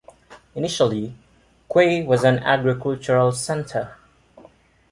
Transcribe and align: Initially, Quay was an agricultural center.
Initially, 0.55 1.13
Quay 1.71 2.01
was 2.01 2.23
an 2.23 2.39
agricultural 2.39 3.33
center. 3.33 3.97